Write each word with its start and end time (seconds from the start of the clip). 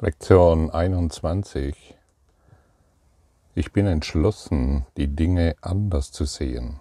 Lektion 0.00 0.70
21. 0.70 1.96
Ich 3.56 3.72
bin 3.72 3.88
entschlossen, 3.88 4.86
die 4.96 5.08
Dinge 5.08 5.56
anders 5.60 6.12
zu 6.12 6.24
sehen. 6.24 6.78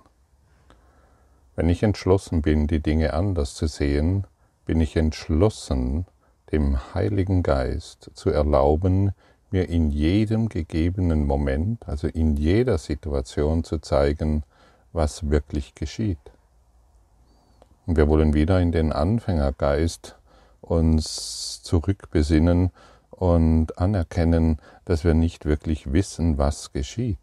Wenn 1.56 1.68
ich 1.68 1.82
entschlossen 1.82 2.44
bin, 2.44 2.68
die 2.68 2.80
Dinge 2.80 3.14
anders 3.14 3.56
zu 3.56 3.66
sehen, 3.66 4.28
bin 4.68 4.80
ich 4.82 4.96
entschlossen, 4.96 6.06
dem 6.52 6.94
Heiligen 6.94 7.42
Geist 7.42 8.12
zu 8.14 8.30
erlauben, 8.30 9.14
mir 9.50 9.68
in 9.68 9.90
jedem 9.90 10.48
gegebenen 10.48 11.26
Moment, 11.26 11.90
also 11.90 12.08
in 12.08 12.36
jeder 12.36 12.78
Situation 12.78 13.64
zu 13.64 13.80
zeigen, 13.80 14.44
was 14.94 15.32
wirklich 15.32 15.74
geschieht. 15.74 16.20
Und 17.88 17.98
wir 17.98 18.08
wollen 18.10 18.36
wieder 18.36 18.62
in 18.62 18.72
den 18.72 18.94
Anfängergeist 18.94 20.16
uns 20.62 21.64
zurückbesinnen 21.64 22.70
und 23.18 23.80
anerkennen, 23.80 24.60
dass 24.86 25.04
wir 25.04 25.16
nicht 25.16 25.46
wirklich 25.46 25.92
wissen, 25.92 26.38
was 26.38 26.72
geschieht. 26.72 27.18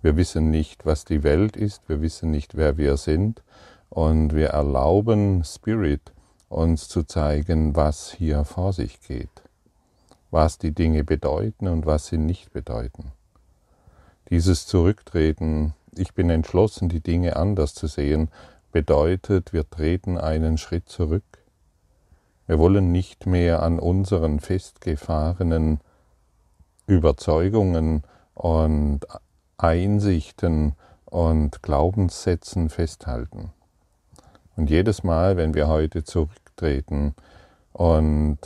Wir 0.00 0.16
wissen 0.16 0.50
nicht, 0.50 0.86
was 0.86 1.04
die 1.04 1.24
Welt 1.24 1.56
ist, 1.56 1.88
wir 1.88 2.00
wissen 2.00 2.30
nicht, 2.30 2.56
wer 2.56 2.76
wir 2.76 2.96
sind 2.96 3.42
und 3.90 4.32
wir 4.34 4.48
erlauben 4.48 5.44
Spirit 5.44 6.12
uns 6.48 6.88
zu 6.88 7.02
zeigen, 7.02 7.74
was 7.74 8.12
hier 8.12 8.44
vor 8.44 8.72
sich 8.72 9.00
geht, 9.00 9.42
was 10.30 10.58
die 10.58 10.72
Dinge 10.72 11.02
bedeuten 11.02 11.66
und 11.66 11.84
was 11.84 12.06
sie 12.06 12.18
nicht 12.18 12.52
bedeuten. 12.52 13.12
Dieses 14.30 14.66
Zurücktreten, 14.66 15.74
ich 15.96 16.14
bin 16.14 16.30
entschlossen, 16.30 16.88
die 16.88 17.00
Dinge 17.00 17.36
anders 17.36 17.74
zu 17.74 17.88
sehen, 17.88 18.28
bedeutet, 18.70 19.52
wir 19.52 19.68
treten 19.68 20.16
einen 20.16 20.58
Schritt 20.58 20.88
zurück 20.88 21.24
wir 22.52 22.58
wollen 22.58 22.92
nicht 22.92 23.24
mehr 23.24 23.62
an 23.62 23.78
unseren 23.78 24.38
festgefahrenen 24.38 25.80
Überzeugungen 26.86 28.02
und 28.34 29.06
Einsichten 29.56 30.74
und 31.06 31.62
Glaubenssätzen 31.62 32.68
festhalten. 32.68 33.52
Und 34.54 34.68
jedes 34.68 35.02
Mal, 35.02 35.38
wenn 35.38 35.54
wir 35.54 35.66
heute 35.66 36.04
zurücktreten 36.04 37.14
und 37.72 38.36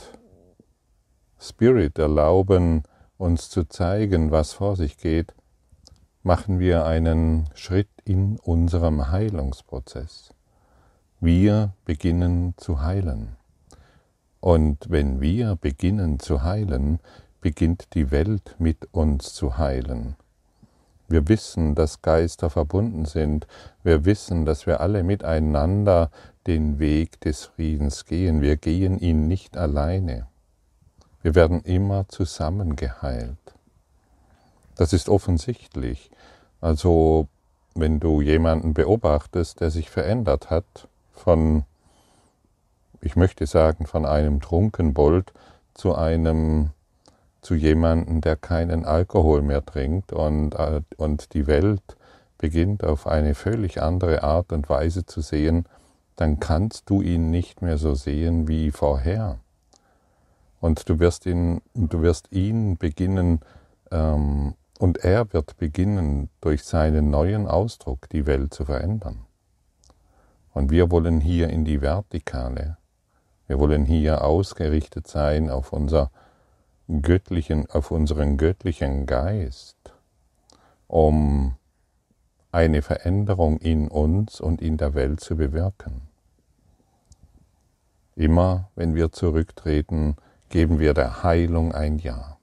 Spirit 1.37 1.99
erlauben, 1.99 2.83
uns 3.17 3.49
zu 3.49 3.65
zeigen, 3.65 4.31
was 4.31 4.53
vor 4.53 4.77
sich 4.77 4.97
geht, 4.97 5.33
machen 6.23 6.59
wir 6.59 6.85
einen 6.85 7.49
Schritt 7.55 7.89
in 8.05 8.39
unserem 8.39 9.11
Heilungsprozess. 9.11 10.29
Wir 11.19 11.73
beginnen 11.83 12.53
zu 12.55 12.81
heilen. 12.81 13.36
Und 14.39 14.89
wenn 14.89 15.19
wir 15.21 15.55
beginnen 15.55 16.19
zu 16.19 16.43
heilen, 16.43 16.99
beginnt 17.41 17.93
die 17.93 18.11
Welt 18.11 18.55
mit 18.59 18.87
uns 18.91 19.33
zu 19.33 19.57
heilen. 19.57 20.15
Wir 21.07 21.27
wissen, 21.29 21.73
dass 21.73 22.01
Geister 22.01 22.49
verbunden 22.49 23.05
sind. 23.05 23.47
Wir 23.83 24.03
wissen, 24.03 24.45
dass 24.45 24.67
wir 24.67 24.81
alle 24.81 25.03
miteinander 25.03 26.11
den 26.47 26.79
Weg 26.79 27.21
des 27.21 27.45
Friedens 27.45 28.05
gehen. 28.05 28.41
Wir 28.41 28.57
gehen 28.57 28.99
ihn 28.99 29.27
nicht 29.27 29.55
alleine. 29.55 30.27
Wir 31.21 31.33
werden 31.33 31.61
immer 31.61 32.07
zusammen 32.09 32.75
geheilt. 32.75 33.37
Das 34.75 34.93
ist 34.93 35.09
offensichtlich. 35.09 36.11
Also 36.61 37.27
wenn 37.73 37.99
du 37.99 38.21
jemanden 38.21 38.73
beobachtest, 38.73 39.61
der 39.61 39.71
sich 39.71 39.89
verändert 39.89 40.49
hat, 40.49 40.87
von 41.13 41.63
ich 43.01 43.15
möchte 43.15 43.45
sagen, 43.45 43.85
von 43.85 44.05
einem 44.05 44.41
Trunkenbold 44.41 45.33
zu 45.73 45.95
einem, 45.95 46.71
zu 47.41 47.55
jemandem, 47.55 48.21
der 48.21 48.35
keinen 48.35 48.85
Alkohol 48.85 49.41
mehr 49.41 49.65
trinkt 49.65 50.13
und, 50.13 50.55
äh, 50.55 50.81
und 50.97 51.33
die 51.33 51.47
Welt 51.47 51.97
beginnt 52.37 52.83
auf 52.83 53.07
eine 53.07 53.35
völlig 53.35 53.81
andere 53.81 54.23
Art 54.23 54.51
und 54.51 54.69
Weise 54.69 55.05
zu 55.05 55.21
sehen, 55.21 55.65
dann 56.15 56.39
kannst 56.39 56.89
du 56.89 57.01
ihn 57.01 57.29
nicht 57.29 57.61
mehr 57.61 57.77
so 57.77 57.93
sehen 57.93 58.47
wie 58.47 58.71
vorher. 58.71 59.39
Und 60.59 60.89
du 60.89 60.99
wirst 60.99 61.25
ihn, 61.25 61.61
du 61.73 62.01
wirst 62.01 62.31
ihn 62.31 62.77
beginnen, 62.77 63.41
ähm, 63.91 64.55
und 64.79 64.97
er 64.97 65.31
wird 65.33 65.57
beginnen, 65.57 66.29
durch 66.41 66.63
seinen 66.63 67.09
neuen 67.09 67.47
Ausdruck 67.47 68.09
die 68.09 68.25
Welt 68.27 68.53
zu 68.53 68.65
verändern. 68.65 69.25
Und 70.53 70.71
wir 70.71 70.91
wollen 70.91 71.19
hier 71.19 71.49
in 71.49 71.65
die 71.65 71.81
Vertikale, 71.81 72.77
wir 73.47 73.59
wollen 73.59 73.85
hier 73.85 74.23
ausgerichtet 74.23 75.07
sein 75.07 75.49
auf, 75.49 75.73
unser 75.73 76.11
göttlichen, 77.01 77.69
auf 77.69 77.91
unseren 77.91 78.37
göttlichen 78.37 79.05
Geist, 79.05 79.77
um 80.87 81.55
eine 82.51 82.81
Veränderung 82.81 83.57
in 83.57 83.87
uns 83.87 84.41
und 84.41 84.61
in 84.61 84.77
der 84.77 84.93
Welt 84.93 85.19
zu 85.19 85.35
bewirken. 85.35 86.01
Immer 88.15 88.69
wenn 88.75 88.95
wir 88.95 89.11
zurücktreten, 89.11 90.15
geben 90.49 90.79
wir 90.79 90.93
der 90.93 91.23
Heilung 91.23 91.73
ein 91.73 91.99
Ja. 91.99 92.37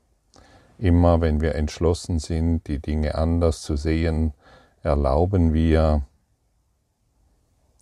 Immer 0.78 1.20
wenn 1.20 1.40
wir 1.40 1.54
entschlossen 1.54 2.18
sind, 2.18 2.66
die 2.66 2.78
Dinge 2.78 3.14
anders 3.14 3.62
zu 3.62 3.76
sehen, 3.76 4.34
erlauben 4.82 5.52
wir, 5.52 6.02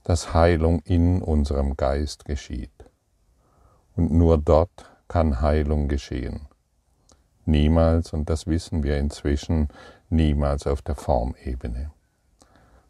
dass 0.04 0.34
Heilung 0.34 0.80
in 0.84 1.22
unserem 1.22 1.76
Geist 1.76 2.24
geschieht. 2.24 2.71
Und 3.96 4.10
nur 4.10 4.38
dort 4.38 4.90
kann 5.08 5.40
Heilung 5.40 5.88
geschehen. 5.88 6.48
Niemals, 7.44 8.12
und 8.12 8.30
das 8.30 8.46
wissen 8.46 8.82
wir 8.82 8.98
inzwischen, 8.98 9.68
niemals 10.08 10.66
auf 10.66 10.80
der 10.82 10.94
Formebene. 10.94 11.90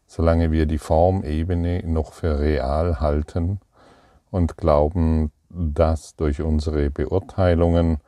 Solange 0.07 0.53
wir 0.53 0.67
die 0.67 0.79
Formebene 0.79 1.83
noch 1.87 2.13
für 2.13 2.39
real 2.39 3.01
halten 3.01 3.61
und 4.31 4.57
glauben, 4.57 5.33
dass 5.49 6.17
durch 6.17 6.43
unsere 6.43 6.91
Beurteilungen, 6.91 7.99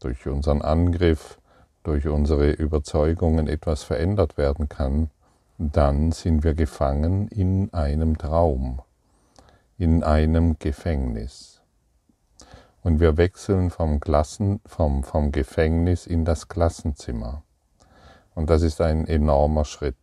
durch 0.00 0.26
unseren 0.26 0.62
Angriff, 0.62 1.38
durch 1.82 2.06
unsere 2.06 2.50
Überzeugungen 2.50 3.48
etwas 3.48 3.82
verändert 3.82 4.36
werden 4.38 4.68
kann, 4.68 5.10
dann 5.58 6.12
sind 6.12 6.44
wir 6.44 6.54
gefangen 6.54 7.28
in 7.28 7.72
einem 7.72 8.18
Traum, 8.18 8.80
in 9.78 10.02
einem 10.04 10.58
Gefängnis 10.58 11.61
und 12.82 13.00
wir 13.00 13.16
wechseln 13.16 13.70
vom, 13.70 14.00
Klassen, 14.00 14.60
vom, 14.66 15.04
vom 15.04 15.32
Gefängnis 15.32 16.06
in 16.06 16.24
das 16.24 16.48
Klassenzimmer. 16.48 17.42
Und 18.34 18.50
das 18.50 18.62
ist 18.62 18.80
ein 18.80 19.06
enormer 19.06 19.64
Schritt. 19.64 19.96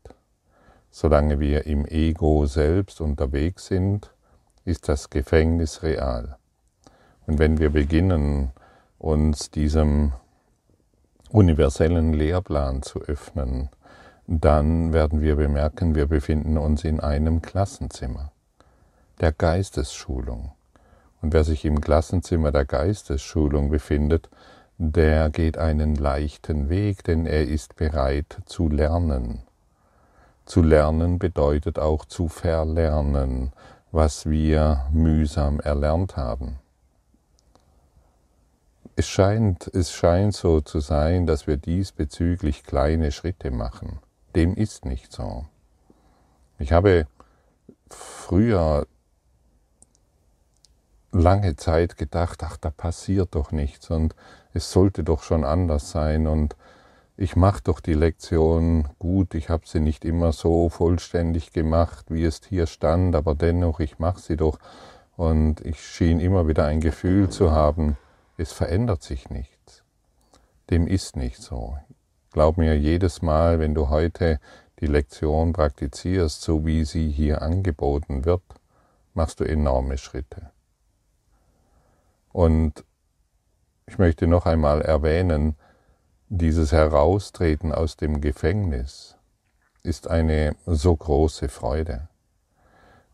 Solange 0.92 1.40
wir 1.40 1.66
im 1.66 1.86
Ego 1.86 2.46
selbst 2.46 3.02
unterwegs 3.02 3.68
sind, 3.68 4.12
ist 4.66 4.88
das 4.88 5.10
Gefängnis 5.10 5.84
real. 5.84 6.38
Und 7.28 7.40
wenn 7.40 7.60
wir 7.60 7.70
beginnen, 7.70 8.52
uns 8.98 9.52
diesem 9.52 10.14
universellen 11.32 12.14
Lehrplan 12.14 12.82
zu 12.82 13.02
öffnen, 13.02 13.70
dann 14.28 14.94
werden 14.94 15.22
wir 15.22 15.36
bemerken, 15.36 15.96
wir 15.96 16.06
befinden 16.06 16.58
uns 16.58 16.84
in 16.84 17.00
einem 17.00 17.42
Klassenzimmer 17.42 18.32
der 19.20 19.32
Geistesschulung. 19.32 20.52
Und 21.22 21.34
wer 21.34 21.44
sich 21.44 21.66
im 21.66 21.82
Klassenzimmer 21.82 22.52
der 22.52 22.66
Geistesschulung 22.66 23.70
befindet, 23.70 24.30
der 24.78 25.30
geht 25.30 25.58
einen 25.58 25.96
leichten 25.96 26.70
Weg, 26.70 27.04
denn 27.04 27.26
er 27.26 27.48
ist 27.48 27.76
bereit 27.76 28.38
zu 28.46 28.70
lernen. 28.70 29.44
Zu 30.46 30.62
lernen 30.62 31.20
bedeutet 31.20 31.78
auch 31.78 32.06
zu 32.06 32.28
verlernen, 32.30 33.52
was 33.92 34.30
wir 34.30 34.86
mühsam 34.92 35.60
erlernt 35.60 36.16
haben. 36.16 36.60
Es 38.96 39.08
scheint, 39.08 39.68
es 39.74 39.92
scheint 39.92 40.34
so 40.34 40.62
zu 40.62 40.80
sein, 40.80 41.26
dass 41.26 41.48
wir 41.48 41.58
diesbezüglich 41.58 42.64
kleine 42.64 43.12
Schritte 43.12 43.52
machen. 43.52 44.00
Dem 44.36 44.56
ist 44.56 44.86
nicht 44.86 45.12
so. 45.12 45.46
Ich 46.58 46.72
habe 46.72 47.08
früher 47.90 48.88
lange 51.12 51.56
Zeit 51.56 51.98
gedacht, 51.98 52.44
ach, 52.44 52.58
da 52.58 52.70
passiert 52.70 53.36
doch 53.36 53.52
nichts 53.52 53.90
und 53.90 54.16
es 54.54 54.72
sollte 54.72 55.04
doch 55.04 55.24
schon 55.24 55.44
anders 55.44 55.92
sein 55.92 56.28
und 56.28 56.56
ich 57.18 57.36
mache 57.36 57.62
doch 57.64 57.82
die 57.82 57.96
Lektion 57.96 58.88
gut, 58.98 59.36
ich 59.36 59.50
habe 59.50 59.68
sie 59.68 59.82
nicht 59.82 60.06
immer 60.06 60.32
so 60.32 60.70
vollständig 60.70 61.52
gemacht, 61.52 62.06
wie 62.10 62.24
es 62.24 62.40
hier 62.48 62.66
stand, 62.66 63.16
aber 63.16 63.36
dennoch, 63.36 63.80
ich 63.80 64.00
mache 64.00 64.22
sie 64.22 64.38
doch 64.38 64.58
und 65.18 65.60
ich 65.66 65.86
schien 65.86 66.22
immer 66.22 66.48
wieder 66.48 66.66
ein 66.66 66.80
Gefühl 66.80 67.30
zu 67.30 67.52
haben, 67.52 67.98
es 68.38 68.54
verändert 68.54 69.04
sich 69.04 69.30
nichts. 69.30 69.84
Dem 70.70 70.88
ist 70.88 71.18
nicht 71.18 71.42
so. 71.42 71.78
Glaub 72.32 72.58
mir, 72.58 72.78
jedes 72.78 73.22
Mal, 73.22 73.60
wenn 73.60 73.74
du 73.74 73.90
heute 73.90 74.40
die 74.80 74.88
Lektion 74.88 75.52
praktizierst, 75.52 76.42
so 76.42 76.66
wie 76.66 76.86
sie 76.86 77.10
hier 77.10 77.42
angeboten 77.42 78.24
wird, 78.24 78.44
machst 79.14 79.42
du 79.42 79.44
enorme 79.44 79.98
Schritte. 79.98 80.52
Und 82.32 82.86
Ich 83.88 83.98
möchte 83.98 84.28
noch 84.28 84.46
einmal 84.46 84.84
erwähnen, 84.84 85.56
dieses 86.28 86.72
Heraustreten 86.72 87.72
aus 87.72 87.98
dem 87.98 88.22
Gefängnis 88.22 89.18
ist 89.82 90.08
eine 90.08 90.56
so 90.68 90.96
große 90.96 91.50
Freude. 91.50 92.08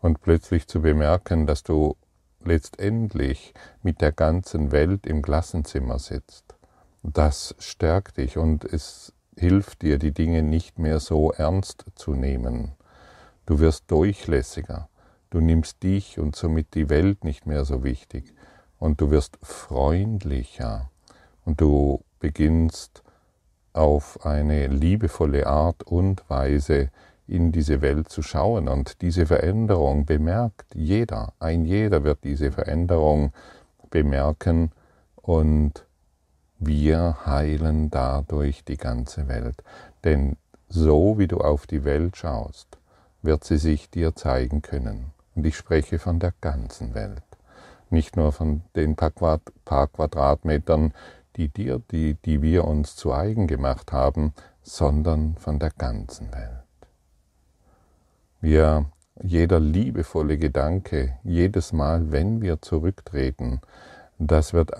Und 0.01 0.19
plötzlich 0.19 0.67
zu 0.67 0.81
bemerken, 0.81 1.47
dass 1.47 1.63
du 1.63 1.95
letztendlich 2.43 3.53
mit 3.83 4.01
der 4.01 4.11
ganzen 4.11 4.73
Welt 4.73 5.07
im 5.07 5.21
Klassenzimmer 5.21 5.97
sitzt, 5.97 6.57
das 7.03 7.55
stärkt 7.57 8.17
dich 8.17 8.37
und 8.37 8.65
es 8.65 9.13
hilft 9.37 9.81
dir, 9.81 9.97
die 9.97 10.11
Dinge 10.11 10.43
nicht 10.43 10.77
mehr 10.77 10.99
so 10.99 11.31
ernst 11.31 11.85
zu 11.95 12.15
nehmen. 12.15 12.73
Du 13.45 13.59
wirst 13.59 13.89
durchlässiger, 13.89 14.89
du 15.29 15.39
nimmst 15.39 15.83
dich 15.83 16.19
und 16.19 16.35
somit 16.35 16.73
die 16.73 16.89
Welt 16.89 17.23
nicht 17.23 17.45
mehr 17.45 17.63
so 17.63 17.85
wichtig 17.85 18.33
und 18.85 19.01
du 19.01 19.09
wirst 19.09 19.39
freundlicher 19.41 20.91
und 21.43 21.59
du 21.59 22.03
beginnst 22.19 23.03
auf 23.73 24.23
eine 24.23 24.67
liebevolle 24.67 25.47
Art 25.47 25.83
und 25.83 26.29
Weise 26.29 26.91
in 27.27 27.51
diese 27.51 27.81
Welt 27.81 28.09
zu 28.09 28.21
schauen. 28.21 28.67
Und 28.67 29.01
diese 29.01 29.25
Veränderung 29.25 30.05
bemerkt 30.05 30.75
jeder, 30.75 31.33
ein 31.39 31.65
jeder 31.65 32.03
wird 32.03 32.23
diese 32.23 32.51
Veränderung 32.51 33.33
bemerken 33.89 34.71
und 35.15 35.87
wir 36.59 37.25
heilen 37.25 37.89
dadurch 37.89 38.63
die 38.63 38.77
ganze 38.77 39.27
Welt. 39.27 39.63
Denn 40.03 40.37
so 40.69 41.17
wie 41.17 41.27
du 41.27 41.39
auf 41.39 41.65
die 41.65 41.83
Welt 41.83 42.17
schaust, 42.17 42.77
wird 43.23 43.43
sie 43.43 43.57
sich 43.57 43.89
dir 43.89 44.15
zeigen 44.15 44.61
können. 44.61 45.11
Und 45.33 45.45
ich 45.45 45.57
spreche 45.57 45.97
von 45.97 46.19
der 46.19 46.33
ganzen 46.39 46.93
Welt, 46.93 47.23
nicht 47.91 48.15
nur 48.15 48.31
von 48.31 48.61
den 48.75 48.95
paar, 48.95 49.11
Quadratmetern, 49.11 50.93
die 51.35 51.49
dir, 51.49 51.81
die, 51.91 52.15
die 52.15 52.41
wir 52.41 52.65
uns 52.65 52.95
zu 52.95 53.13
eigen 53.13 53.47
gemacht 53.47 53.91
haben, 53.91 54.33
sondern 54.61 55.35
von 55.37 55.59
der 55.59 55.71
ganzen 55.71 56.33
Welt. 56.33 56.63
Wir, 58.41 58.85
jeder 59.21 59.59
liebevolle 59.59 60.37
Gedanke, 60.37 61.17
jedes 61.23 61.73
Mal, 61.73 62.11
wenn 62.11 62.41
wir 62.41 62.61
zurücktreten, 62.61 63.61
das 64.17 64.53
wird, 64.53 64.71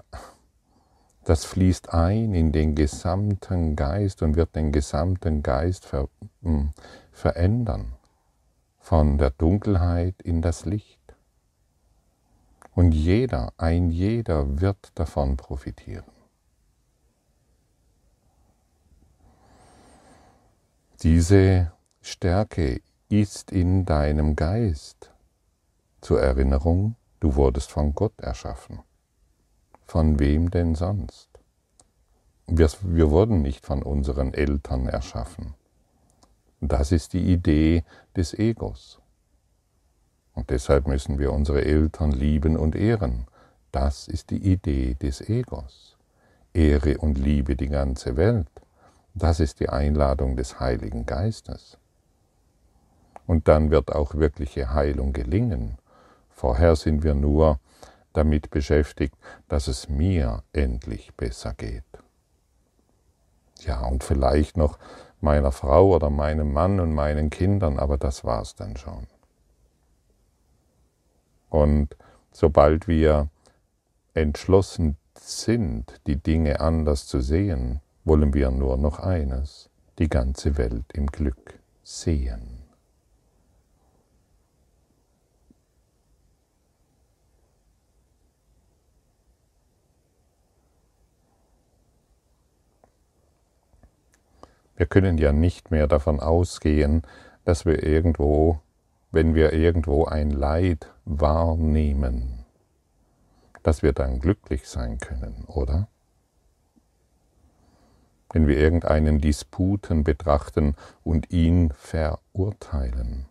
das 1.24 1.46
fließt 1.46 1.94
ein 1.94 2.34
in 2.34 2.52
den 2.52 2.76
gesamten 2.76 3.76
Geist 3.76 4.22
und 4.22 4.36
wird 4.36 4.56
den 4.56 4.72
gesamten 4.72 5.44
Geist 5.44 5.86
ver, 5.86 6.08
hm, 6.42 6.72
verändern, 7.12 7.94
von 8.80 9.18
der 9.18 9.32
Dunkelheit 9.32 10.22
in 10.22 10.42
das 10.42 10.66
Licht. 10.66 10.95
Und 12.76 12.92
jeder, 12.92 13.54
ein 13.56 13.90
jeder 13.90 14.60
wird 14.60 14.92
davon 14.96 15.38
profitieren. 15.38 16.04
Diese 21.02 21.72
Stärke 22.02 22.82
ist 23.08 23.52
in 23.52 23.86
deinem 23.86 24.36
Geist. 24.36 25.12
Zur 26.02 26.22
Erinnerung, 26.22 26.96
du 27.22 27.36
wurdest 27.36 27.72
von 27.72 27.96
Gott 27.96 28.20
erschaffen. 28.20 28.80
Von 29.86 30.20
wem 30.20 30.52
denn 30.52 30.76
sonst? 30.76 31.30
Wir, 32.46 32.70
wir 32.82 33.10
wurden 33.10 33.42
nicht 33.42 33.66
von 33.66 33.84
unseren 33.84 34.34
Eltern 34.34 34.88
erschaffen. 34.88 35.54
Das 36.60 36.92
ist 36.92 37.14
die 37.14 37.32
Idee 37.32 37.86
des 38.16 38.34
Egos. 38.34 39.00
Und 40.36 40.50
deshalb 40.50 40.88
müssen 40.88 41.18
wir 41.18 41.32
unsere 41.34 41.64
Eltern 41.64 42.12
lieben 42.12 42.58
und 42.58 42.76
ehren. 42.76 43.26
Das 43.72 44.08
ist 44.08 44.30
die 44.30 44.52
Idee 44.52 44.94
des 44.94 45.22
Egos. 45.22 45.98
Ehre 46.54 46.98
und 46.98 47.18
liebe 47.18 47.56
die 47.56 47.70
ganze 47.70 48.16
Welt. 48.16 48.50
Das 49.14 49.40
ist 49.40 49.60
die 49.62 49.70
Einladung 49.70 50.36
des 50.36 50.60
Heiligen 50.60 51.06
Geistes. 51.06 51.78
Und 53.28 53.48
dann 53.48 53.72
wird 53.72 53.94
auch 53.94 54.16
wirkliche 54.16 54.74
Heilung 54.74 55.14
gelingen. 55.14 55.78
Vorher 56.30 56.76
sind 56.76 57.04
wir 57.04 57.16
nur 57.16 57.60
damit 58.14 58.50
beschäftigt, 58.50 59.16
dass 59.48 59.68
es 59.68 59.90
mir 59.90 60.44
endlich 60.54 61.14
besser 61.16 61.54
geht. 61.54 61.84
Ja, 63.62 63.86
und 63.86 64.04
vielleicht 64.04 64.58
noch 64.58 64.78
meiner 65.22 65.52
Frau 65.52 65.96
oder 65.96 66.10
meinem 66.10 66.54
Mann 66.54 66.80
und 66.80 66.94
meinen 66.94 67.30
Kindern, 67.30 67.80
aber 67.80 67.98
das 67.98 68.24
war's 68.24 68.56
dann 68.56 68.78
schon. 68.78 69.08
Und 71.56 71.96
sobald 72.34 72.90
wir 72.90 73.30
entschlossen 74.14 74.98
sind, 75.18 76.02
die 76.06 76.18
Dinge 76.18 76.60
anders 76.60 77.08
zu 77.08 77.22
sehen, 77.22 77.80
wollen 78.04 78.34
wir 78.34 78.52
nur 78.52 78.76
noch 78.76 79.00
eines, 79.00 79.70
die 79.98 80.10
ganze 80.10 80.58
Welt 80.58 80.84
im 80.92 81.08
Glück 81.08 81.58
sehen. 81.82 82.66
Wir 94.76 94.88
können 94.88 95.18
ja 95.18 95.32
nicht 95.32 95.72
mehr 95.72 95.88
davon 95.88 96.20
ausgehen, 96.20 97.04
dass 97.46 97.66
wir 97.66 97.82
irgendwo, 97.82 98.60
wenn 99.16 99.34
wir 99.34 99.54
irgendwo 99.54 100.06
ein 100.06 100.30
Leid 100.30 100.94
wahrnehmen, 101.06 102.46
dass 103.64 103.82
wir 103.82 103.94
dann 103.94 104.20
glücklich 104.20 104.68
sein 104.68 105.00
können, 105.00 105.46
oder? 105.48 105.88
wenn 108.36 108.48
wir 108.48 108.58
irgendeinen 108.58 109.22
Disputen 109.22 110.04
betrachten 110.04 110.76
und 111.06 111.32
ihn 111.32 111.72
verurteilen, 111.72 113.28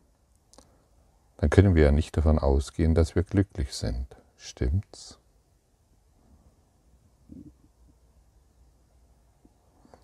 dann 1.36 1.50
können 1.50 1.74
wir 1.74 1.82
ja 1.82 1.92
nicht 1.92 2.16
davon 2.16 2.38
ausgehen, 2.38 2.94
dass 2.94 3.14
wir 3.14 3.22
glücklich 3.22 3.74
sind. 3.74 4.06
Stimmt's? 4.38 5.18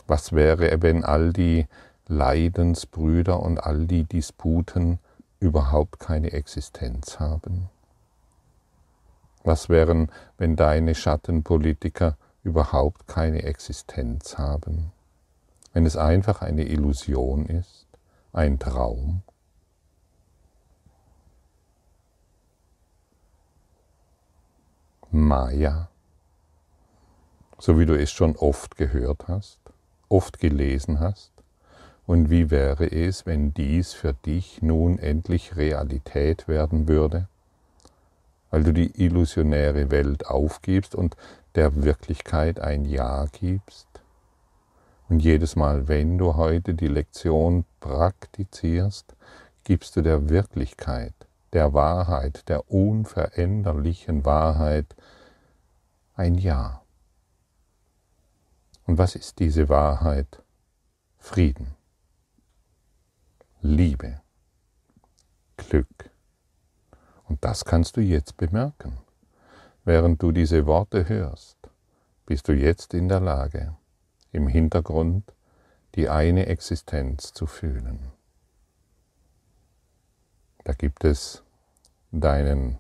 Was 0.07 0.35
wäre, 0.35 0.83
wenn 0.83 1.03
all 1.03 1.33
die 1.33 1.67
Leidensbrüder 2.07 3.41
und 3.41 3.57
all 3.57 3.87
die 3.87 4.05
Disputen 4.05 4.99
überhaupt 5.41 5.99
keine 5.99 6.33
Existenz 6.33 7.19
haben? 7.19 7.71
Was 9.43 9.71
wären, 9.71 10.13
wenn 10.37 10.55
deine 10.55 10.95
Schattenpolitiker 10.95 12.17
überhaupt 12.43 13.09
keine 13.09 13.43
Existenz 13.43 14.37
haben, 14.37 14.93
wenn 15.73 15.87
es 15.87 15.97
einfach 15.97 16.43
eine 16.43 16.65
Illusion 16.65 17.47
ist, 17.47 17.87
ein 18.33 18.59
Traum? 18.59 19.23
Maya, 25.11 25.89
so 27.59 27.79
wie 27.79 27.87
du 27.87 27.99
es 27.99 28.13
schon 28.13 28.37
oft 28.37 28.77
gehört 28.77 29.27
hast, 29.27 29.59
oft 30.09 30.39
gelesen 30.39 31.01
hast? 31.01 31.33
Und 32.11 32.29
wie 32.29 32.51
wäre 32.51 32.91
es, 32.91 33.25
wenn 33.25 33.55
dies 33.55 33.93
für 33.93 34.15
dich 34.15 34.63
nun 34.63 34.99
endlich 34.99 35.55
Realität 35.55 36.49
werden 36.49 36.89
würde? 36.89 37.29
Weil 38.51 38.65
du 38.65 38.73
die 38.73 39.01
illusionäre 39.01 39.93
Welt 39.93 40.27
aufgibst 40.27 40.97
und 40.97 41.17
der 41.55 41.85
Wirklichkeit 41.85 42.59
ein 42.59 42.85
Ja 42.85 43.27
gibst. 43.27 43.87
Und 45.09 45.21
jedes 45.21 45.55
Mal, 45.55 45.87
wenn 45.87 46.19
du 46.19 46.35
heute 46.35 46.75
die 46.75 46.89
Lektion 46.89 47.65
praktizierst, 47.79 49.15
gibst 49.63 49.95
du 49.95 50.03
der 50.03 50.29
Wirklichkeit, 50.29 51.15
der 51.53 51.75
Wahrheit, 51.75 52.49
der 52.49 52.69
unveränderlichen 52.73 54.25
Wahrheit 54.25 54.97
ein 56.17 56.35
Ja. 56.35 56.83
Und 58.89 58.99
was 58.99 59.15
ist 59.15 59.39
diese 59.39 59.69
Wahrheit? 59.69 60.43
Frieden, 61.21 61.77
Liebe, 63.63 64.23
Glück. 65.59 66.11
Und 67.29 67.45
das 67.45 67.67
kannst 67.67 67.99
du 67.99 68.01
jetzt 68.01 68.39
bemerken. 68.39 68.97
Während 69.85 70.23
du 70.23 70.33
diese 70.33 70.65
Worte 70.65 71.11
hörst, 71.11 71.59
bist 72.25 72.49
du 72.49 72.55
jetzt 72.55 72.95
in 72.95 73.11
der 73.11 73.21
Lage, 73.21 73.77
im 74.33 74.49
Hintergrund 74.49 75.35
die 75.95 76.09
eine 76.09 76.47
Existenz 76.47 77.35
zu 77.35 77.47
fühlen. 77.47 78.13
Da 80.65 80.73
gibt 80.73 81.05
es 81.05 81.43
deinen, 82.13 82.79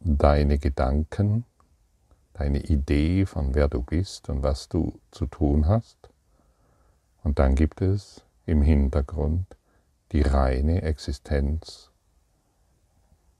deine 0.00 0.58
Gedanken, 0.58 1.44
deine 2.32 2.60
Idee 2.60 3.26
von 3.26 3.54
wer 3.54 3.68
du 3.68 3.82
bist 3.82 4.30
und 4.30 4.42
was 4.42 4.70
du 4.70 4.98
zu 5.10 5.26
tun 5.26 5.68
hast. 5.68 6.13
Und 7.24 7.38
dann 7.38 7.54
gibt 7.54 7.80
es 7.80 8.22
im 8.46 8.62
Hintergrund 8.62 9.56
die 10.12 10.20
reine 10.20 10.82
Existenz 10.82 11.90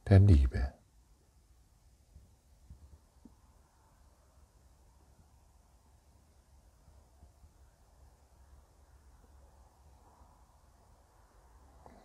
der 0.09 0.19
Liebe. 0.19 0.73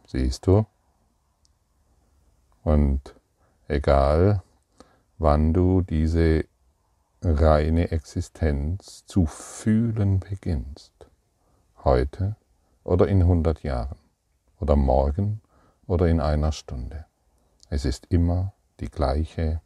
Siehst 0.05 0.47
du? 0.47 0.65
Und 2.63 3.15
egal, 3.67 4.43
wann 5.17 5.53
du 5.53 5.81
diese 5.81 6.45
reine 7.21 7.91
Existenz 7.91 9.05
zu 9.05 9.25
fühlen 9.25 10.19
beginnst, 10.19 11.08
heute 11.83 12.35
oder 12.83 13.07
in 13.07 13.21
100 13.21 13.63
Jahren 13.63 13.97
oder 14.59 14.75
morgen 14.75 15.41
oder 15.87 16.07
in 16.07 16.19
einer 16.19 16.51
Stunde. 16.51 17.05
Es 17.69 17.85
ist 17.85 18.07
immer 18.09 18.53
die 18.79 18.89
gleiche 18.89 19.61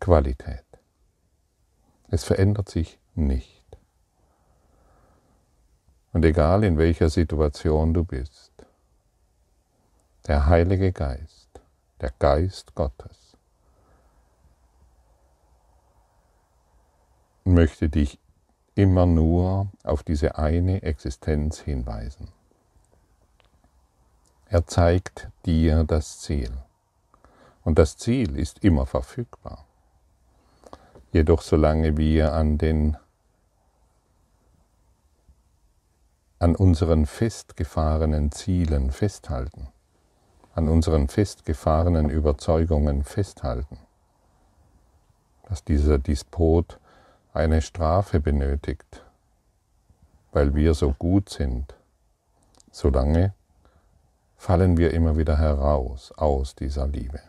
Qualität. 0.00 0.64
Es 2.08 2.24
verändert 2.24 2.68
sich 2.68 2.98
nicht. 3.14 3.62
Und 6.12 6.24
egal 6.24 6.64
in 6.64 6.76
welcher 6.76 7.08
Situation 7.08 7.94
du 7.94 8.04
bist, 8.04 8.52
der 10.26 10.46
Heilige 10.46 10.92
Geist, 10.92 11.48
der 12.00 12.12
Geist 12.18 12.74
Gottes, 12.74 13.36
möchte 17.44 17.88
dich 17.88 18.18
immer 18.74 19.06
nur 19.06 19.68
auf 19.84 20.02
diese 20.02 20.36
eine 20.38 20.82
Existenz 20.82 21.58
hinweisen. 21.60 22.28
Er 24.48 24.66
zeigt 24.66 25.28
dir 25.46 25.84
das 25.84 26.20
Ziel. 26.20 26.50
Und 27.64 27.78
das 27.78 27.96
Ziel 27.96 28.36
ist 28.36 28.64
immer 28.64 28.86
verfügbar. 28.86 29.64
Jedoch 31.12 31.42
solange 31.42 31.96
wir 31.96 32.32
an 32.32 32.58
den 32.58 32.96
an 36.38 36.56
unseren 36.56 37.06
festgefahrenen 37.06 38.32
Zielen 38.32 38.90
festhalten, 38.90 39.68
an 40.54 40.68
unseren 40.68 41.06
festgefahrenen 41.06 42.10
Überzeugungen 42.10 43.04
festhalten, 43.04 43.78
dass 45.48 45.62
dieser 45.62 45.98
Dispot 45.98 46.80
eine 47.32 47.62
Strafe 47.62 48.20
benötigt, 48.20 49.04
weil 50.32 50.54
wir 50.54 50.74
so 50.74 50.92
gut 50.92 51.30
sind, 51.30 51.74
solange 52.70 53.34
fallen 54.36 54.76
wir 54.76 54.92
immer 54.92 55.16
wieder 55.16 55.38
heraus 55.38 56.12
aus 56.12 56.54
dieser 56.54 56.86
Liebe. 56.86 57.20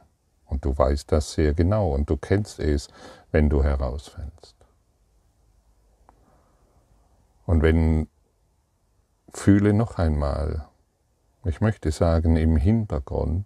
Und 0.45 0.65
du 0.65 0.77
weißt 0.77 1.11
das 1.11 1.33
sehr 1.33 1.53
genau 1.53 1.93
und 1.93 2.09
du 2.09 2.17
kennst 2.17 2.59
es, 2.59 2.89
wenn 3.31 3.49
du 3.49 3.63
herausfällst. 3.63 4.55
Und 7.45 7.61
wenn, 7.61 8.07
fühle 9.29 9.73
noch 9.73 9.97
einmal, 9.97 10.67
ich 11.45 11.61
möchte 11.61 11.91
sagen, 11.91 12.35
im 12.35 12.55
Hintergrund 12.55 13.45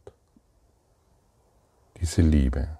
diese 1.99 2.21
Liebe 2.21 2.77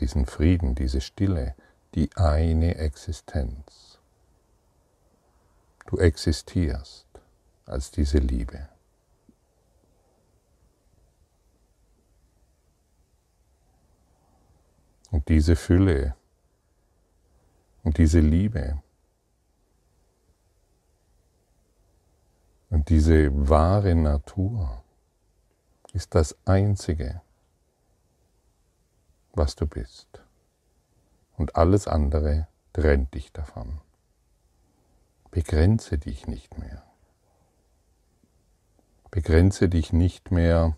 diesen 0.00 0.26
Frieden, 0.26 0.74
diese 0.74 1.00
Stille, 1.00 1.54
die 1.94 2.10
eine 2.16 2.76
Existenz. 2.76 3.98
Du 5.86 5.98
existierst 5.98 7.06
als 7.66 7.90
diese 7.90 8.18
Liebe. 8.18 8.68
Und 15.10 15.28
diese 15.28 15.54
Fülle 15.54 16.16
und 17.84 17.98
diese 17.98 18.18
Liebe 18.18 18.82
und 22.70 22.88
diese 22.88 23.30
wahre 23.48 23.94
Natur 23.94 24.82
ist 25.92 26.16
das 26.16 26.36
Einzige, 26.44 27.20
was 29.36 29.56
du 29.56 29.66
bist. 29.66 30.22
Und 31.36 31.56
alles 31.56 31.88
andere 31.88 32.48
trennt 32.72 33.14
dich 33.14 33.32
davon. 33.32 33.80
Begrenze 35.30 35.98
dich 35.98 36.26
nicht 36.26 36.58
mehr. 36.58 36.82
Begrenze 39.10 39.68
dich 39.68 39.92
nicht 39.92 40.30
mehr 40.30 40.76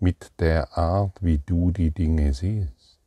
mit 0.00 0.32
der 0.38 0.76
Art, 0.78 1.22
wie 1.22 1.38
du 1.38 1.70
die 1.70 1.90
Dinge 1.90 2.32
siehst, 2.32 3.00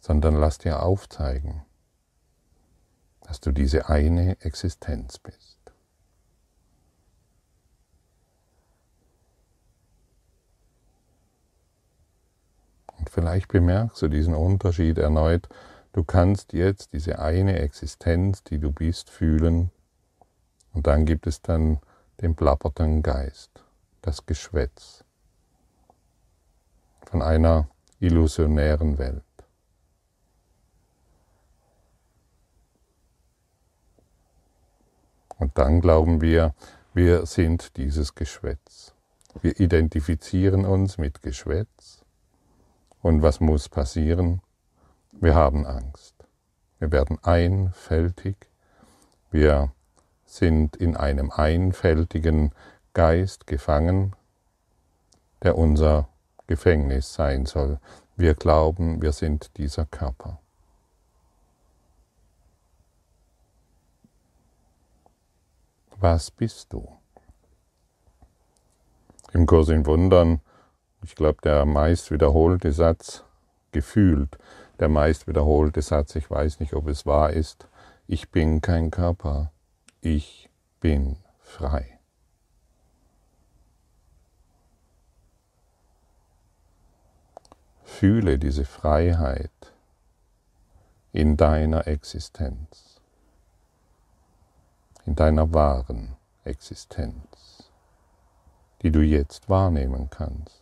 sondern 0.00 0.34
lass 0.34 0.58
dir 0.58 0.82
aufzeigen, 0.82 1.62
dass 3.22 3.40
du 3.40 3.52
diese 3.52 3.88
eine 3.88 4.40
Existenz 4.40 5.18
bist. 5.18 5.59
Vielleicht 13.08 13.48
bemerkst 13.48 14.02
du 14.02 14.08
diesen 14.08 14.34
Unterschied 14.34 14.98
erneut. 14.98 15.48
Du 15.92 16.04
kannst 16.04 16.52
jetzt 16.52 16.92
diese 16.92 17.18
eine 17.18 17.58
Existenz, 17.58 18.42
die 18.44 18.58
du 18.58 18.72
bist, 18.72 19.10
fühlen. 19.10 19.70
Und 20.72 20.86
dann 20.86 21.06
gibt 21.06 21.26
es 21.26 21.42
dann 21.42 21.80
den 22.20 22.34
plapperten 22.34 23.02
Geist, 23.02 23.50
das 24.02 24.26
Geschwätz 24.26 25.04
von 27.06 27.22
einer 27.22 27.68
illusionären 27.98 28.98
Welt. 28.98 29.22
Und 35.38 35.56
dann 35.56 35.80
glauben 35.80 36.20
wir, 36.20 36.54
wir 36.92 37.24
sind 37.24 37.76
dieses 37.78 38.14
Geschwätz. 38.14 38.94
Wir 39.40 39.58
identifizieren 39.58 40.66
uns 40.66 40.98
mit 40.98 41.22
Geschwätz 41.22 41.99
und 43.02 43.22
was 43.22 43.40
muss 43.40 43.68
passieren? 43.68 44.42
Wir 45.12 45.34
haben 45.34 45.66
Angst. 45.66 46.14
Wir 46.78 46.92
werden 46.92 47.18
einfältig. 47.22 48.48
Wir 49.30 49.72
sind 50.24 50.76
in 50.76 50.96
einem 50.96 51.30
einfältigen 51.30 52.52
Geist 52.94 53.46
gefangen, 53.46 54.14
der 55.42 55.56
unser 55.56 56.08
Gefängnis 56.46 57.14
sein 57.14 57.46
soll. 57.46 57.78
Wir 58.16 58.34
glauben, 58.34 59.02
wir 59.02 59.12
sind 59.12 59.56
dieser 59.56 59.86
Körper. 59.86 60.40
Was 65.96 66.30
bist 66.30 66.72
du? 66.72 66.88
Im 69.32 69.46
Kurs 69.46 69.68
in 69.68 69.86
Wundern 69.86 70.40
ich 71.02 71.14
glaube, 71.14 71.38
der 71.42 71.64
meist 71.64 72.10
wiederholte 72.10 72.72
Satz, 72.72 73.24
gefühlt, 73.72 74.38
der 74.78 74.88
meist 74.88 75.26
wiederholte 75.26 75.82
Satz, 75.82 76.16
ich 76.16 76.30
weiß 76.30 76.60
nicht, 76.60 76.74
ob 76.74 76.88
es 76.88 77.06
wahr 77.06 77.30
ist, 77.30 77.66
ich 78.06 78.30
bin 78.30 78.60
kein 78.60 78.90
Körper, 78.90 79.52
ich 80.00 80.50
bin 80.80 81.16
frei. 81.40 81.98
Fühle 87.84 88.38
diese 88.38 88.64
Freiheit 88.64 89.50
in 91.12 91.36
deiner 91.36 91.86
Existenz, 91.86 93.00
in 95.04 95.16
deiner 95.16 95.52
wahren 95.52 96.16
Existenz, 96.44 97.70
die 98.82 98.90
du 98.90 99.00
jetzt 99.00 99.48
wahrnehmen 99.48 100.08
kannst. 100.08 100.59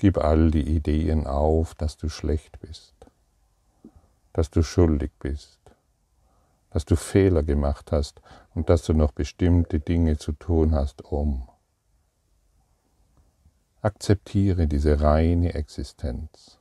Gib 0.00 0.16
all 0.16 0.50
die 0.50 0.66
Ideen 0.66 1.26
auf, 1.26 1.74
dass 1.74 1.98
du 1.98 2.08
schlecht 2.08 2.58
bist, 2.60 2.94
dass 4.32 4.50
du 4.50 4.62
schuldig 4.62 5.10
bist, 5.18 5.60
dass 6.70 6.86
du 6.86 6.96
Fehler 6.96 7.42
gemacht 7.42 7.92
hast 7.92 8.22
und 8.54 8.70
dass 8.70 8.82
du 8.82 8.94
noch 8.94 9.12
bestimmte 9.12 9.78
Dinge 9.78 10.16
zu 10.16 10.32
tun 10.32 10.74
hast, 10.74 11.02
um. 11.02 11.46
Akzeptiere 13.82 14.66
diese 14.66 15.02
reine 15.02 15.52
Existenz, 15.52 16.58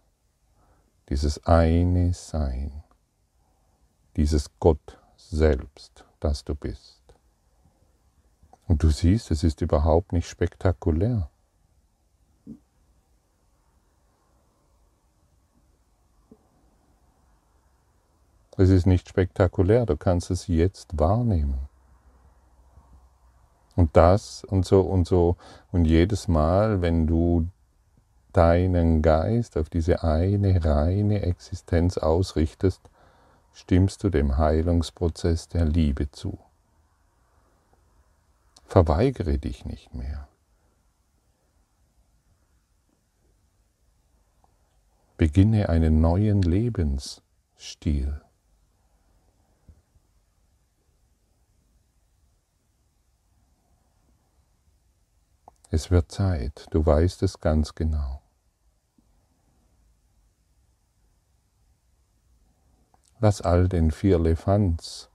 dieses 1.07 1.45
eine 1.45 2.13
Sein, 2.13 2.83
dieses 4.17 4.49
Gott 4.59 4.99
selbst, 5.15 6.03
das 6.19 6.43
du 6.43 6.55
bist. 6.55 7.01
Und 8.67 8.83
du 8.83 8.89
siehst, 8.89 9.31
es 9.31 9.45
ist 9.45 9.61
überhaupt 9.61 10.11
nicht 10.11 10.27
spektakulär. 10.27 11.29
Es 18.59 18.69
ist 18.69 18.85
nicht 18.85 19.07
spektakulär, 19.07 19.85
du 19.85 19.95
kannst 19.95 20.31
es 20.31 20.47
jetzt 20.47 20.99
wahrnehmen. 20.99 21.69
Und 23.77 23.95
das 23.95 24.43
und 24.43 24.65
so 24.65 24.81
und 24.81 25.07
so. 25.07 25.37
Und 25.71 25.85
jedes 25.85 26.27
Mal, 26.27 26.81
wenn 26.81 27.07
du 27.07 27.47
deinen 28.33 29.01
Geist 29.01 29.55
auf 29.55 29.69
diese 29.69 30.03
eine 30.03 30.65
reine 30.65 31.21
Existenz 31.21 31.97
ausrichtest, 31.97 32.81
stimmst 33.53 34.03
du 34.03 34.09
dem 34.09 34.37
Heilungsprozess 34.37 35.47
der 35.47 35.63
Liebe 35.63 36.11
zu. 36.11 36.37
Verweigere 38.65 39.37
dich 39.37 39.63
nicht 39.63 39.93
mehr. 39.93 40.27
Beginne 45.15 45.69
einen 45.69 46.01
neuen 46.01 46.41
Lebensstil. 46.41 48.21
Es 55.71 55.91
wird 55.91 56.11
Zeit, 56.11 56.65
du 56.71 56.83
weißt 56.83 57.21
es 57.21 57.39
ganz 57.41 57.75
genau. 57.75 58.21
Lass 63.19 63.41
all 63.41 63.69
den 63.69 63.91
Vierlefanz, 63.91 65.09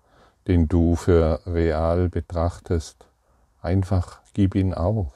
den 0.47 0.69
du 0.69 0.95
für 0.95 1.41
real 1.47 2.09
betrachtest, 2.09 3.09
einfach 3.63 4.21
gib 4.33 4.55
ihn 4.55 4.75
auf. 4.75 5.13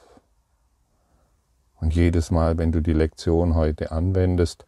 Und 1.75 1.95
jedes 1.95 2.31
Mal, 2.31 2.57
wenn 2.57 2.73
du 2.73 2.81
die 2.81 2.93
Lektion 2.93 3.55
heute 3.55 3.91
anwendest, 3.91 4.65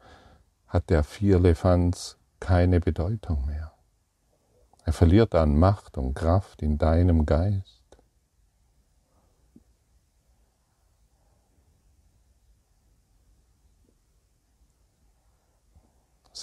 hat 0.67 0.89
der 0.89 1.03
Vierlefanz 1.03 2.17
keine 2.39 2.79
Bedeutung 2.79 3.45
mehr. 3.45 3.73
Er 4.85 4.93
verliert 4.93 5.35
an 5.35 5.59
Macht 5.59 5.97
und 5.97 6.13
Kraft 6.13 6.61
in 6.61 6.77
deinem 6.77 7.25
Geist. 7.25 7.80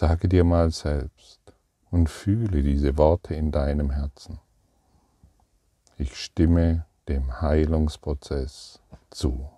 Sage 0.00 0.28
dir 0.28 0.44
mal 0.44 0.70
selbst 0.70 1.40
und 1.90 2.08
fühle 2.08 2.62
diese 2.62 2.96
Worte 2.96 3.34
in 3.34 3.50
deinem 3.50 3.90
Herzen. 3.90 4.38
Ich 5.96 6.14
stimme 6.14 6.86
dem 7.08 7.40
Heilungsprozess 7.40 8.80
zu. 9.10 9.50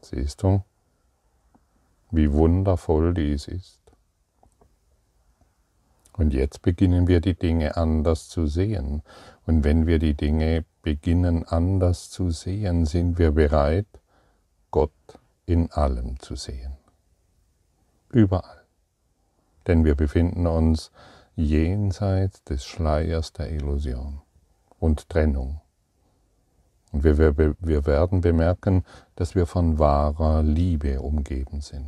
Siehst 0.00 0.42
du, 0.42 0.64
wie 2.10 2.32
wundervoll 2.32 3.12
dies 3.12 3.48
ist? 3.48 3.87
Und 6.18 6.34
jetzt 6.34 6.62
beginnen 6.62 7.06
wir 7.06 7.20
die 7.20 7.34
Dinge 7.34 7.76
anders 7.76 8.28
zu 8.28 8.48
sehen. 8.48 9.02
Und 9.46 9.62
wenn 9.62 9.86
wir 9.86 10.00
die 10.00 10.14
Dinge 10.14 10.64
beginnen 10.82 11.44
anders 11.44 12.10
zu 12.10 12.32
sehen, 12.32 12.86
sind 12.86 13.18
wir 13.18 13.30
bereit, 13.30 13.86
Gott 14.72 14.90
in 15.46 15.70
allem 15.70 16.18
zu 16.18 16.34
sehen. 16.34 16.72
Überall. 18.10 18.64
Denn 19.68 19.84
wir 19.84 19.94
befinden 19.94 20.48
uns 20.48 20.90
jenseits 21.36 22.42
des 22.42 22.64
Schleiers 22.64 23.32
der 23.32 23.52
Illusion 23.52 24.20
und 24.80 25.08
Trennung. 25.08 25.60
Und 26.90 27.04
wir, 27.04 27.16
wir, 27.16 27.54
wir 27.60 27.86
werden 27.86 28.22
bemerken, 28.22 28.84
dass 29.14 29.36
wir 29.36 29.46
von 29.46 29.78
wahrer 29.78 30.42
Liebe 30.42 31.00
umgeben 31.00 31.60
sind. 31.60 31.86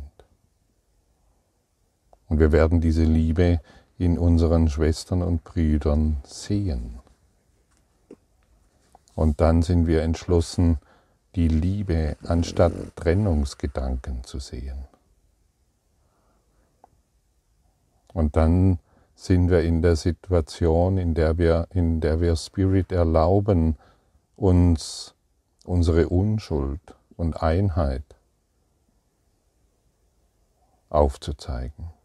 Und 2.29 2.39
wir 2.39 2.53
werden 2.53 2.79
diese 2.79 3.03
Liebe 3.03 3.59
in 4.01 4.17
unseren 4.17 4.67
Schwestern 4.67 5.21
und 5.21 5.43
Brüdern 5.43 6.17
sehen. 6.23 6.97
Und 9.13 9.39
dann 9.41 9.61
sind 9.61 9.85
wir 9.85 10.01
entschlossen, 10.01 10.79
die 11.35 11.47
Liebe 11.47 12.17
anstatt 12.23 12.73
Trennungsgedanken 12.95 14.23
zu 14.23 14.39
sehen. 14.39 14.87
Und 18.11 18.35
dann 18.35 18.79
sind 19.13 19.51
wir 19.51 19.61
in 19.61 19.83
der 19.83 19.95
Situation, 19.95 20.97
in 20.97 21.13
der 21.13 21.37
wir, 21.37 21.67
in 21.71 22.01
der 22.01 22.19
wir 22.21 22.35
Spirit 22.37 22.91
erlauben, 22.91 23.77
uns 24.35 25.13
unsere 25.63 26.09
Unschuld 26.09 26.81
und 27.17 27.43
Einheit 27.43 28.15
aufzuzeigen. 30.89 32.00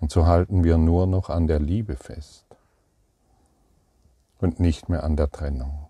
Und 0.00 0.10
so 0.10 0.26
halten 0.26 0.64
wir 0.64 0.78
nur 0.78 1.06
noch 1.06 1.28
an 1.28 1.46
der 1.46 1.60
Liebe 1.60 1.94
fest 1.96 2.46
und 4.38 4.58
nicht 4.58 4.88
mehr 4.88 5.04
an 5.04 5.16
der 5.16 5.30
Trennung. 5.30 5.88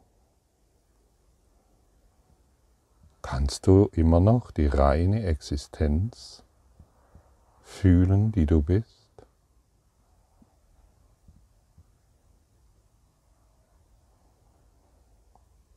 Kannst 3.22 3.66
du 3.68 3.88
immer 3.92 4.18
noch 4.18 4.50
die 4.50 4.66
reine 4.66 5.24
Existenz 5.24 6.42
fühlen, 7.62 8.32
die 8.32 8.46
du 8.46 8.62
bist? 8.62 8.88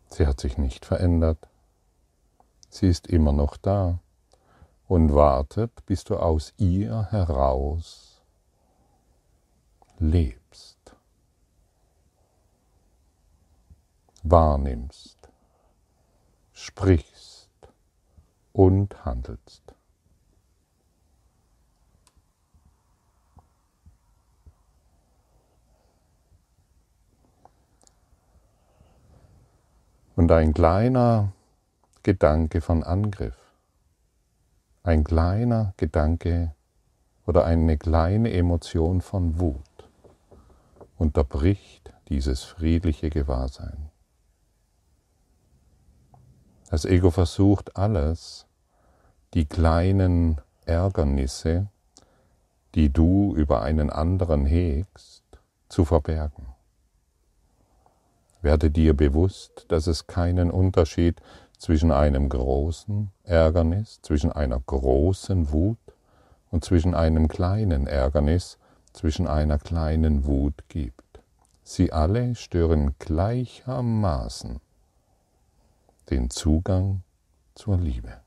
Sie 0.08 0.26
hat 0.26 0.40
sich 0.40 0.58
nicht 0.58 0.86
verändert. 0.86 1.48
Sie 2.70 2.88
ist 2.88 3.08
immer 3.08 3.34
noch 3.34 3.58
da 3.58 4.00
und 4.88 5.14
wartet, 5.14 5.86
bis 5.86 6.04
du 6.04 6.18
aus 6.18 6.54
ihr 6.58 7.12
heraus 7.12 8.13
lebst, 10.04 10.98
wahrnimmst, 14.24 15.30
sprichst 16.52 17.50
und 18.52 19.06
handelst. 19.06 19.64
Und 30.18 30.32
ein 30.34 30.54
kleiner 30.54 31.32
Gedanke 32.04 32.60
von 32.60 32.84
Angriff, 32.84 33.38
ein 34.84 35.06
kleiner 35.06 35.74
Gedanke 35.78 36.54
oder 37.26 37.46
eine 37.46 37.78
kleine 37.78 38.34
Emotion 38.34 39.00
von 39.00 39.40
Wut 39.40 39.73
unterbricht 40.98 41.94
dieses 42.10 42.44
friedliche 42.44 43.10
Gewahrsein. 43.10 43.90
Das 46.70 46.86
Ego 46.86 47.12
versucht 47.12 47.78
alles, 47.78 48.48
die 49.34 49.46
kleinen 49.46 50.42
Ärgernisse, 50.66 51.68
die 52.76 52.92
du 52.92 53.36
über 53.36 53.62
einen 53.62 53.90
anderen 53.90 54.46
hegst, 54.46 55.24
zu 55.70 55.86
verbergen. 55.86 56.48
Werde 58.42 58.70
dir 58.72 58.96
bewusst, 58.96 59.66
dass 59.70 59.88
es 59.88 60.08
keinen 60.08 60.52
Unterschied 60.52 61.22
zwischen 61.58 61.92
einem 61.92 62.28
großen 62.28 63.12
Ärgernis, 63.24 64.02
zwischen 64.02 64.32
einer 64.32 64.60
großen 64.60 65.52
Wut 65.52 65.78
und 66.52 66.66
zwischen 66.66 66.94
einem 66.94 67.28
kleinen 67.28 67.88
Ärgernis, 67.88 68.58
zwischen 68.94 69.28
einer 69.28 69.60
kleinen 69.60 70.26
Wut 70.26 70.64
gibt. 70.70 71.02
Sie 71.64 71.92
alle 71.92 72.36
stören 72.36 72.96
gleichermaßen 73.00 74.60
den 76.10 76.30
Zugang 76.30 77.02
zur 77.56 77.78
Liebe. 77.78 78.22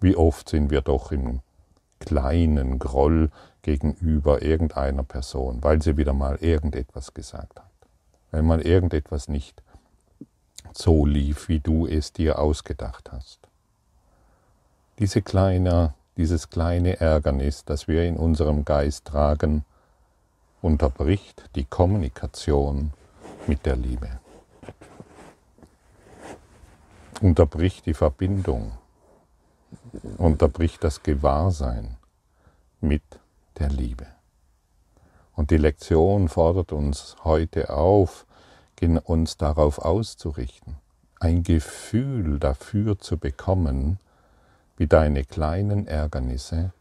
Wie 0.00 0.16
oft 0.16 0.48
sind 0.48 0.70
wir 0.70 0.80
doch 0.80 1.12
im 1.12 1.40
kleinen 1.98 2.78
Groll 2.78 3.30
gegenüber 3.62 4.40
irgendeiner 4.40 5.02
Person, 5.02 5.62
weil 5.62 5.82
sie 5.82 5.98
wieder 5.98 6.14
mal 6.14 6.36
irgendetwas 6.36 7.12
gesagt 7.12 7.60
hat, 7.60 7.70
weil 8.30 8.42
mal 8.42 8.62
irgendetwas 8.62 9.28
nicht 9.28 9.62
so 10.72 11.04
lief, 11.04 11.48
wie 11.48 11.60
du 11.60 11.86
es 11.86 12.12
dir 12.12 12.38
ausgedacht 12.38 13.12
hast. 13.12 13.40
Diese 14.98 15.20
kleine 15.20 15.94
dieses 16.16 16.50
kleine 16.50 17.00
Ärgernis, 17.00 17.64
das 17.64 17.88
wir 17.88 18.04
in 18.04 18.16
unserem 18.16 18.64
Geist 18.64 19.06
tragen, 19.06 19.64
unterbricht 20.62 21.44
die 21.54 21.64
Kommunikation 21.64 22.92
mit 23.46 23.64
der 23.66 23.76
Liebe. 23.76 24.20
Unterbricht 27.20 27.86
die 27.86 27.94
Verbindung, 27.94 28.72
unterbricht 30.18 30.82
das 30.84 31.02
Gewahrsein 31.02 31.96
mit 32.80 33.02
der 33.58 33.68
Liebe. 33.68 34.06
Und 35.34 35.50
die 35.50 35.56
Lektion 35.56 36.28
fordert 36.28 36.72
uns 36.72 37.16
heute 37.24 37.70
auf, 37.70 38.26
uns 39.04 39.36
darauf 39.36 39.78
auszurichten, 39.78 40.76
ein 41.18 41.42
Gefühl 41.42 42.38
dafür 42.38 42.98
zu 42.98 43.18
bekommen, 43.18 43.98
wie 44.80 44.86
deine 44.86 45.26
kleinen 45.26 45.86
Ärgernisse 45.86 46.72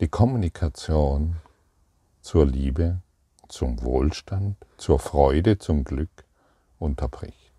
die 0.00 0.08
Kommunikation 0.08 1.36
zur 2.22 2.46
Liebe, 2.46 3.02
zum 3.48 3.82
Wohlstand, 3.82 4.56
zur 4.78 4.98
Freude, 4.98 5.58
zum 5.58 5.84
Glück 5.84 6.24
unterbricht. 6.78 7.52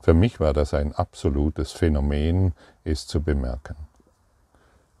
Für 0.00 0.12
mich 0.12 0.40
war 0.40 0.52
das 0.54 0.74
ein 0.74 0.92
absolutes 0.92 1.70
Phänomen, 1.70 2.52
es 2.82 3.06
zu 3.06 3.22
bemerken. 3.22 3.76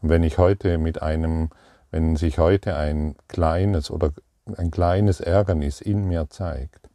Und 0.02 0.08
wenn 0.08 0.22
ich 0.22 0.38
heute 0.38 0.78
mit 0.78 1.02
einem, 1.02 1.50
wenn 1.90 2.14
sich 2.14 2.38
heute 2.38 2.76
ein 2.76 3.16
kleines 3.26 3.90
oder 3.90 4.12
ein 4.56 4.70
kleines 4.70 5.18
Ärgernis 5.18 5.80
in 5.80 6.06
mir 6.06 6.30
zeigt, 6.30 6.89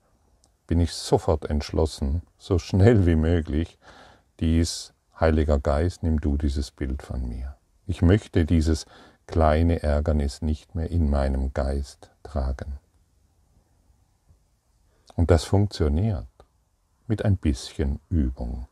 bin 0.68 0.80
ich 0.80 0.94
sofort 0.94 1.46
entschlossen, 1.46 2.22
so 2.38 2.60
schnell 2.60 3.06
wie 3.06 3.16
möglich, 3.16 3.78
dies, 4.40 4.94
Heiliger 5.20 5.60
Geist, 5.60 6.04
nimm 6.04 6.20
du 6.20 6.38
dieses 6.38 6.72
Bild 6.72 7.02
von 7.02 7.28
mir. 7.28 7.56
Ich 7.88 8.02
möchte 8.02 8.46
dieses 8.46 8.86
kleine 9.28 9.82
Ärgernis 9.82 10.42
nicht 10.42 10.76
mehr 10.76 10.90
in 10.90 11.10
meinem 11.10 11.54
Geist 11.54 12.12
tragen. 12.24 12.80
Und 15.16 15.32
das 15.32 15.46
funktioniert 15.46 16.28
mit 17.08 17.24
ein 17.24 17.38
bisschen 17.38 18.00
Übung. 18.10 18.68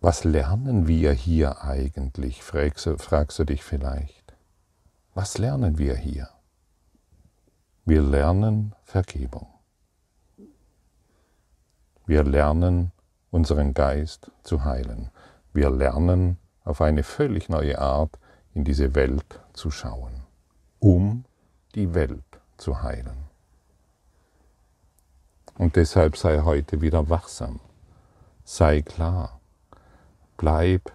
Was 0.00 0.24
lernen 0.24 0.88
wir 0.88 1.12
hier 1.12 1.62
eigentlich, 1.62 2.42
fragst 2.42 2.86
du, 2.86 2.96
fragst 2.96 3.38
du 3.38 3.44
dich 3.44 3.62
vielleicht. 3.62 4.34
Was 5.14 5.38
lernen 5.38 5.78
wir 5.78 5.94
hier? 5.94 6.28
Wir 7.84 8.02
lernen 8.02 8.74
Vergebung. 8.84 9.51
Wir 12.06 12.24
lernen 12.24 12.92
unseren 13.30 13.74
Geist 13.74 14.30
zu 14.42 14.64
heilen. 14.64 15.10
Wir 15.52 15.70
lernen 15.70 16.38
auf 16.64 16.80
eine 16.80 17.02
völlig 17.02 17.48
neue 17.48 17.78
Art 17.78 18.18
in 18.54 18.64
diese 18.64 18.94
Welt 18.94 19.40
zu 19.52 19.70
schauen, 19.70 20.12
um 20.80 21.24
die 21.74 21.94
Welt 21.94 22.24
zu 22.56 22.82
heilen. 22.82 23.30
Und 25.58 25.76
deshalb 25.76 26.16
sei 26.16 26.40
heute 26.40 26.80
wieder 26.80 27.08
wachsam, 27.08 27.60
sei 28.44 28.82
klar, 28.82 29.40
bleib, 30.36 30.92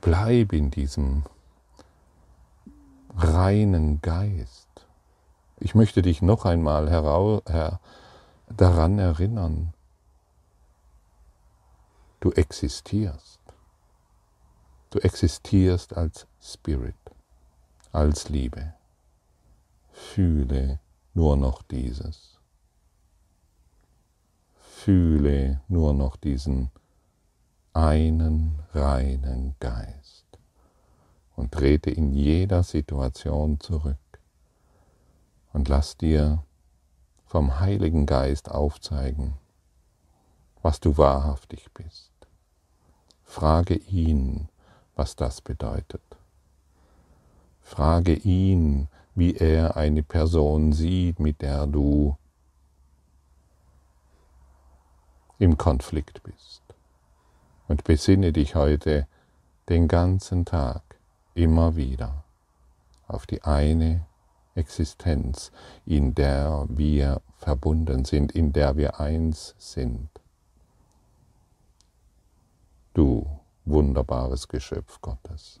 bleib 0.00 0.52
in 0.52 0.70
diesem 0.70 1.24
reinen 3.16 4.00
Geist. 4.02 4.68
Ich 5.60 5.74
möchte 5.74 6.02
dich 6.02 6.20
noch 6.20 6.44
einmal 6.44 6.90
herau, 6.90 7.42
her, 7.48 7.80
daran 8.56 8.98
erinnern, 8.98 9.74
du 12.20 12.30
existierst. 12.32 13.40
Du 14.90 14.98
existierst 15.00 15.96
als 15.96 16.26
Spirit, 16.40 16.94
als 17.92 18.28
Liebe. 18.28 18.74
Fühle 19.90 20.78
nur 21.14 21.36
noch 21.36 21.62
dieses. 21.62 22.38
Fühle 24.54 25.60
nur 25.68 25.94
noch 25.94 26.16
diesen 26.16 26.70
einen 27.72 28.60
reinen 28.72 29.56
Geist 29.58 30.26
und 31.34 31.52
trete 31.52 31.90
in 31.90 32.12
jeder 32.12 32.62
Situation 32.62 33.58
zurück 33.58 33.96
und 35.52 35.68
lass 35.68 35.96
dir 35.96 36.44
vom 37.26 37.60
Heiligen 37.60 38.06
Geist 38.06 38.50
aufzeigen, 38.50 39.34
was 40.62 40.80
du 40.80 40.96
wahrhaftig 40.96 41.70
bist. 41.72 42.12
Frage 43.24 43.74
ihn, 43.74 44.48
was 44.94 45.16
das 45.16 45.40
bedeutet. 45.40 46.02
Frage 47.62 48.14
ihn, 48.14 48.88
wie 49.14 49.34
er 49.34 49.76
eine 49.76 50.02
Person 50.02 50.72
sieht, 50.72 51.18
mit 51.18 51.42
der 51.42 51.66
du 51.66 52.16
im 55.38 55.56
Konflikt 55.58 56.22
bist. 56.22 56.62
Und 57.66 57.84
besinne 57.84 58.32
dich 58.32 58.54
heute 58.54 59.06
den 59.68 59.88
ganzen 59.88 60.44
Tag 60.44 60.82
immer 61.34 61.76
wieder 61.76 62.24
auf 63.06 63.26
die 63.26 63.42
eine 63.42 64.06
Existenz, 64.54 65.50
in 65.84 66.14
der 66.14 66.66
wir 66.68 67.20
verbunden 67.38 68.04
sind, 68.04 68.32
in 68.32 68.52
der 68.52 68.76
wir 68.76 69.00
eins 69.00 69.54
sind. 69.58 70.08
Du 72.94 73.26
wunderbares 73.64 74.46
Geschöpf 74.48 75.00
Gottes. 75.00 75.60